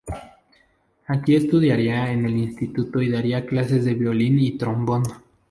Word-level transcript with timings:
Aquí 1.05 1.35
estudiaría 1.35 2.11
en 2.11 2.25
el 2.25 2.35
instituto 2.35 3.03
y 3.03 3.09
daría 3.11 3.45
clases 3.45 3.85
de 3.85 3.93
violín 3.93 4.39
y 4.39 4.57
trombón. 4.57 5.03